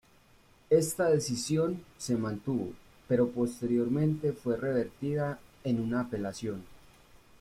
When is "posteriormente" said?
3.29-4.33